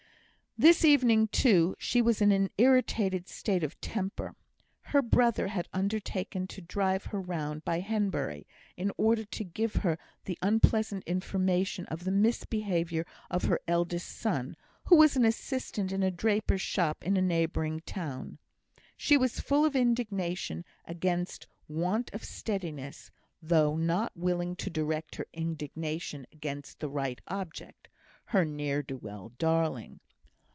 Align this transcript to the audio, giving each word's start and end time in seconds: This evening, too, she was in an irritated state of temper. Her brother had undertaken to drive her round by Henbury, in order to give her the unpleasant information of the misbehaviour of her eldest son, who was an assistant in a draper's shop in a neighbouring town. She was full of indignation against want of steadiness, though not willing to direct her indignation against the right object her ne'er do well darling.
This 0.57 0.85
evening, 0.85 1.27
too, 1.29 1.75
she 1.79 2.01
was 2.03 2.21
in 2.21 2.31
an 2.31 2.49
irritated 2.57 3.27
state 3.29 3.63
of 3.63 3.79
temper. 3.79 4.35
Her 4.81 5.01
brother 5.01 5.47
had 5.47 5.69
undertaken 5.73 6.45
to 6.47 6.61
drive 6.61 7.05
her 7.05 7.21
round 7.21 7.63
by 7.63 7.79
Henbury, 7.81 8.45
in 8.75 8.91
order 8.95 9.23
to 9.23 9.43
give 9.45 9.75
her 9.75 9.97
the 10.25 10.37
unpleasant 10.41 11.05
information 11.05 11.85
of 11.85 12.03
the 12.03 12.11
misbehaviour 12.11 13.07
of 13.31 13.45
her 13.45 13.61
eldest 13.67 14.09
son, 14.09 14.55
who 14.83 14.97
was 14.97 15.15
an 15.15 15.23
assistant 15.25 15.91
in 15.91 16.03
a 16.03 16.11
draper's 16.11 16.61
shop 16.61 17.01
in 17.03 17.17
a 17.17 17.21
neighbouring 17.23 17.79
town. 17.85 18.37
She 18.97 19.17
was 19.17 19.39
full 19.39 19.63
of 19.65 19.75
indignation 19.75 20.63
against 20.85 21.47
want 21.67 22.13
of 22.13 22.25
steadiness, 22.25 23.09
though 23.41 23.77
not 23.77 24.11
willing 24.17 24.57
to 24.57 24.69
direct 24.69 25.15
her 25.15 25.25
indignation 25.33 26.27
against 26.31 26.79
the 26.79 26.89
right 26.89 27.19
object 27.29 27.87
her 28.25 28.43
ne'er 28.45 28.83
do 28.83 28.97
well 28.97 29.31
darling. 29.39 30.01